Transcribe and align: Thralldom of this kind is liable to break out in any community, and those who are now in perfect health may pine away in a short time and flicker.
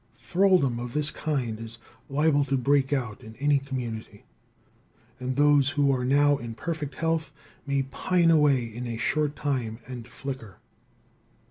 Thralldom 0.17 0.79
of 0.79 0.93
this 0.93 1.11
kind 1.11 1.59
is 1.59 1.77
liable 2.09 2.43
to 2.45 2.57
break 2.57 2.91
out 2.91 3.21
in 3.23 3.35
any 3.35 3.59
community, 3.59 4.25
and 5.19 5.35
those 5.35 5.69
who 5.69 5.93
are 5.93 6.03
now 6.03 6.37
in 6.37 6.55
perfect 6.55 6.95
health 6.95 7.31
may 7.67 7.83
pine 7.83 8.31
away 8.31 8.65
in 8.65 8.87
a 8.87 8.97
short 8.97 9.35
time 9.35 9.77
and 9.87 10.07
flicker. 10.07 10.57